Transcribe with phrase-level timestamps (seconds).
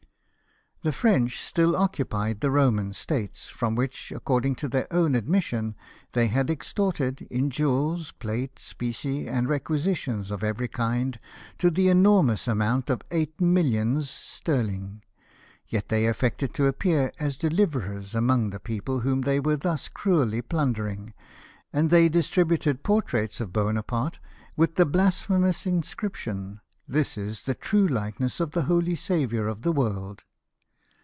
[0.83, 5.75] The French still occupied the Roman states, from which, according to their own admission,
[6.13, 11.19] they had extorted, in jewels, plate, specie, and requisitions of every kind,
[11.59, 15.03] to the enormous amount of eight mil lions sterling,
[15.67, 19.87] yet they affected to appear as de liverers among the people whom they were thus
[19.87, 21.13] cnielly plundering,
[21.71, 24.17] and they distributed portraits of Bonaparte,
[24.57, 26.59] with the blasphemous inscription
[26.97, 30.23] —"This is the true likeness of the holy saviour of the world